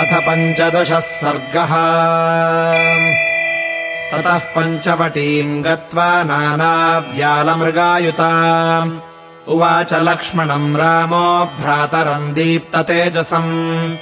अथ 0.00 0.06
पञ्चदशः 0.06 1.00
सर्गः। 1.00 1.68
ततः 4.10 4.38
पञ्चवटीम् 4.38 5.62
गत्वा 5.62 6.22
नानाव्यालमृगायुता 6.22 8.30
उवाच 9.48 9.94
लक्ष्मणम् 9.94 10.76
रामो 10.76 11.44
भ्रातरम् 11.44 12.34
दीप्ततेजसम्। 12.34 13.96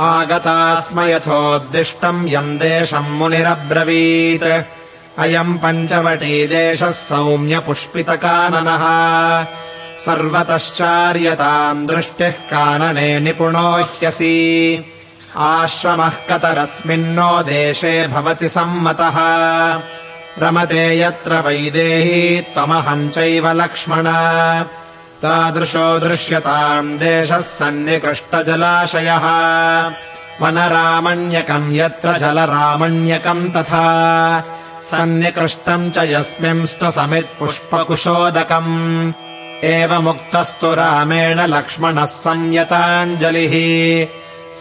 आगता 0.00 0.80
स्म 0.80 1.00
यथोद्दिष्टम् 1.00 2.28
यम् 2.28 2.58
देशम् 2.58 3.10
मुनिरब्रवीत्। 3.10 4.64
अयम् 5.18 5.58
पञ्चवटी 5.58 6.46
देशः 6.46 6.90
सौम्यपुष्पितकाननः। 6.90 8.84
सर्वतश्चार्यताम् 9.98 11.86
दृष्टिः 11.86 12.30
कानने 12.30 13.20
निपुणो 13.20 13.76
ह्यसि 13.76 14.84
आश्रमः 15.36 16.08
कतरस्मिन्नो 16.08 17.42
देशे 17.42 18.08
भवति 18.08 18.48
सम्मतः। 18.48 19.18
रमते 20.38 21.00
यत्र 21.00 21.34
वैदेही 21.34 22.40
त्वमहम् 22.40 23.10
चैव 23.10 23.48
लक्ष्मण। 23.48 24.06
तादृशो 25.22 25.98
दृश्यताम् 25.98 26.98
देशः 26.98 27.40
सन्निकृष्टजलाशयः। 27.40 29.22
वनरामण्यकम् 30.42 31.72
यत्र 31.72 32.18
जलरामण्यकम् 32.18 33.50
तथा। 33.50 34.44
सन्निकृष्टम् 34.84 35.90
च 35.90 35.98
यस्मिंस्तु 35.98 36.90
समित्पुष्पकुशोदकम् 36.90 39.12
एवमुक्तस्तु 39.64 40.74
रामेण 40.74 41.40
लक्ष्मणः 41.40 42.04
संयताञ्जलिः 42.04 43.54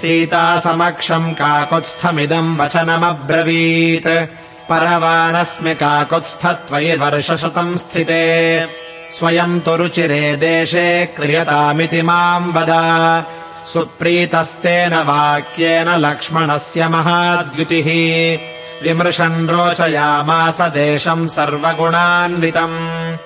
सीतासमक्षम् 0.02 1.34
काकुत्स्थमिदम् 1.34 2.58
वचनमब्रवीत्। 2.58 4.28
परवानस्मि 4.70 5.76
काकुत्स्थ 5.76 6.45
त्वयि 6.45 6.95
वर्षशतम् 6.95 7.78
स्थिते। 7.78 8.68
स्वयम् 9.12 9.59
तु 9.59 9.75
रुचिरे 9.75 10.36
देशे 10.36 11.06
क्रियतामिति 11.06 12.02
माम् 12.02 12.53
वद। 12.53 13.25
सुप्रीतस्तेन 13.66 14.94
वाक्येन 14.94 15.90
लक्ष्मणस्य 15.90 16.88
महाद्युतिः। 16.88 18.40
विमृशन् 18.84 19.50
रोचयामास 19.50 20.62
देशम् 20.62 21.28
सर्वगुणान्वितम्। 21.28 23.18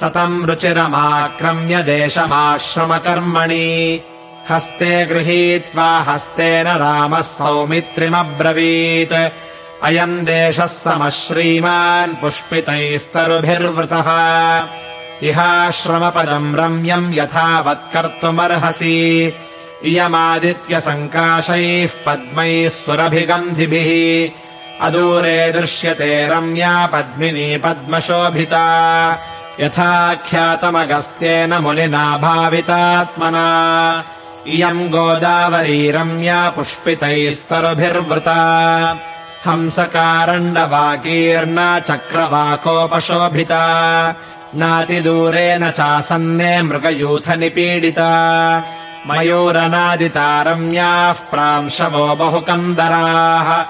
सतम् 0.00 0.46
रुचिरमाक्रम्य 0.46 1.82
देशमाश्रमकर्मणि 1.82 4.00
हस्ते 4.50 5.06
गृहीत्वा 5.06 5.98
हस्तेन 5.98 6.66
रामः 6.66 7.22
सौमित्रिमब्रवीत्। 7.22 9.32
अयम् 9.82 10.18
देशः 10.18 10.66
समः 10.66 11.10
श्रीमान् 11.10 12.14
पुष्पितैस्तरुभिर्वृतः। 12.14 14.08
इहाश्रमपदम् 15.22 16.56
रम्यम् 16.56 17.14
यथावत्कर्तुमर्हसि। 17.14 19.32
इयमादित्यसङ्काशैः 19.84 21.90
पद्मैः 22.06 22.68
सुरभिगन्धिभिः। 22.68 24.30
अदूरे 24.86 25.52
दृश्यते 25.52 26.28
रम्या 26.28 26.86
पद्मिनी 26.86 27.56
पद्मशोभिता। 27.56 29.18
यथाख्यातमगस्त्येन 29.60 31.54
मुनिना 31.54 32.18
भावितात्मना 32.18 34.04
इयम् 34.46 34.88
गोदावरी 34.88 35.90
रम्या 35.90 36.50
पुष्पितैस्तरुभिर्वृता। 36.50 38.98
हंसकारण्डवाकीर्णा 39.46 41.80
चक्रवाकोपशोभिता। 41.80 43.64
नातिदूरेण 44.54 45.70
चासन्ने 45.70 46.62
मृगयूथनिपीडिता। 46.62 48.10
मयूरनादिता 49.06 50.42
रम्याः 50.42 51.12
प्रांशवो 51.12 52.14
बहुकन्दराः। 52.14 53.64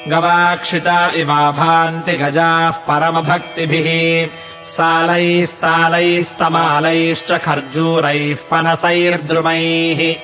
गवाक्षिता 0.08 1.12
इवाभान्ति 1.16 2.12
गजाः 2.12 2.72
परमभक्तिभिः। 2.72 4.28
सालैस्तालैस्तमालैश्च 4.66 7.32
खर्जूरैः 7.32 8.36
पनसैर्द्रुमैः। 8.52 10.16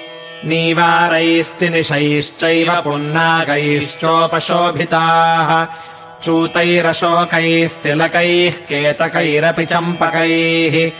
नीवारैस्तिनिशैश्चैव 0.49 2.81
पुन्नागैश्चोपशोभिताः। 2.81 5.67
चूतैरशोकैस्तिलकैः 6.23 8.51
केतकैरपि 8.51 9.65
चम्पकैः 9.65 10.91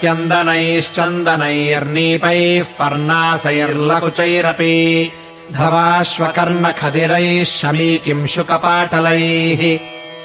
स्यन्दनैश्चन्दनैर्नीपैः 0.00 2.64
पर्णासैर्लकुचैरपि। 2.64 5.12
धवाश्वकर्णखदिरैः 5.52 7.44
शमीकिंशुकपाटलैः 7.44 9.78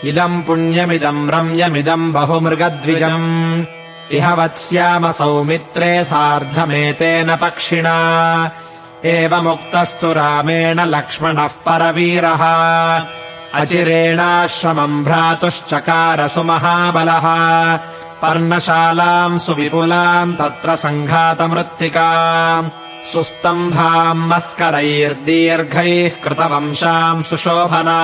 इदम् 0.10 0.44
पुण्यमिदम् 0.44 1.30
रम्यमिदम् 1.30 2.14
बहुमृगद्विजम्। 2.14 3.66
इह 4.12 4.34
वत्स्याम 4.34 5.12
सौमित्रे 5.12 6.06
सार्धमेतेन 6.06 7.36
पक्षिणा। 7.36 8.52
एवमुक्तस्तु 9.06 10.14
रामेण 10.14 10.80
लक्ष्मणः 10.80 11.48
परवीरः 11.48 12.42
अचिरेणाश्रमम् 13.60 15.04
भ्रातुश्चकार 15.04 16.20
सुमहाबलः 16.34 17.26
पर्णशालाम् 18.22 19.42
सुविपुलाम् 19.46 20.36
तत्र 20.40 20.70
सङ्घातमृत्तिका 20.84 22.10
सुस्तम्भाम् 23.12 24.28
मस्करैर्दीर्घैः 24.30 26.16
कृतवंशाम् 26.24 27.26
सुशोभना 27.30 28.00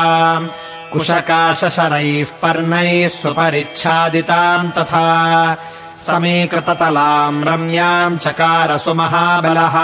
कुशकाशशरैः 0.93 2.31
पर्णैः 2.43 3.09
सुपरिच्छादिताम् 3.21 4.75
तथा। 4.79 5.07
समीकृततलाम् 6.07 7.43
रम्याम् 7.45 8.19
चकार 8.25 8.71
सुमहाबलः 8.85 9.77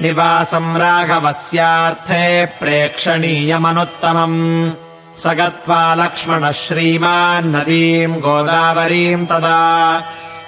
निवासम् 0.00 0.76
राघवस्यार्थे 0.76 2.46
प्रेक्षणीयमनुत्तमम्। 2.46 4.70
स 5.18 5.26
गत्वा 5.26 5.94
लक्ष्मणः 5.94 6.52
श्रीमान्नदीम् 6.52 8.16
गोदावरीम् 8.16 9.26
तदा 9.26 10.02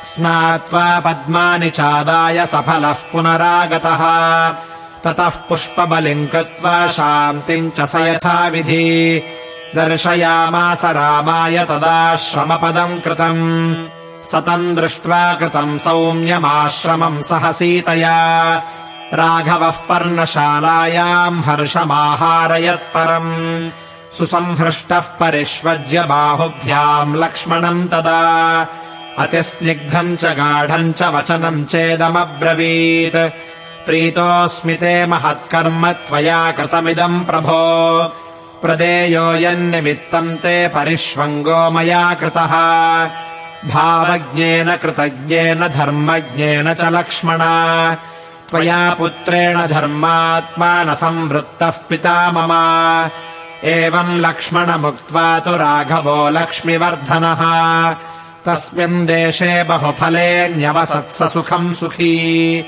स्नात्वा 0.05 1.01
पद्मानि 1.01 1.71
चादाय 1.71 2.47
सफलः 2.47 2.93
पुनरागतः। 2.93 4.55
ततः 5.05 5.29
पुष्पबलिम् 5.29 6.29
कृत्वा 6.29 6.89
शान्तिम् 6.89 7.71
च 7.71 7.81
स 7.81 7.95
यथाविधि। 7.95 9.23
दर्शयामास 9.77 10.85
रामाय 10.85 11.65
तदा 11.65 12.17
श्रमपदम् 12.17 13.01
कृतम्। 13.01 13.87
सतम् 14.27 14.77
दृष्ट्वा 14.77 15.35
कृतम् 15.35 15.79
सौम्यमाश्रमम् 15.79 17.23
सह 17.23 17.53
सीतया 17.53 18.63
राघवः 19.15 19.71
पर्णशालायाम् 19.71 21.43
हर्षमाहारयत्परम् 21.43 23.71
सुसंहृष्टः 24.15 25.01
परिष्वज्य 25.01 26.03
बाहुभ्याम् 26.03 27.17
लक्ष्मणम् 27.17 27.89
तदा। 27.89 28.67
अतिस्निग्धम् 29.19 30.17
च 30.17 30.25
गाढम् 30.25 30.93
च 30.93 31.03
वचनम् 31.03 31.65
चेदमब्रवीत्। 31.65 33.33
प्रीतोऽस्मि 33.87 34.75
ते 34.75 35.07
महत्कर्म 35.07 35.93
त्वया 35.93 36.51
कृतमिदम् 36.51 37.25
प्रभो। 37.25 38.13
प्रदेयो 38.63 39.35
यन्निमित्तम् 39.35 40.37
ते 40.37 40.69
परिष्वङ्गो 40.69 41.71
मया 41.71 42.15
कृतः। 42.15 42.53
भावज्ञेन 43.71 44.77
कृतज्ञेन 44.77 45.69
धर्मज्ञेन 45.69 46.75
च 46.75 46.85
लक्ष्मण 46.85 47.39
त्वया 48.51 48.97
पुत्रेण 48.99 49.67
धर्मात्मा 49.67 50.83
न 50.83 50.95
संवृत्तः 50.95 51.71
पिता 51.71 52.31
मम। 52.31 52.53
एवम् 53.65 54.21
लक्ष्मणमुक्त्वा 54.21 55.39
तु 55.39 55.51
राघवो 55.51 56.31
लक्ष्मिवर्धनः। 56.31 57.97
तस्मिन् 58.47 59.07
देशे 59.07 59.63
बहुफलेऽन्यवसत्स 59.63 61.33
सुखम् 61.33 61.75
सुखी। 61.75 62.65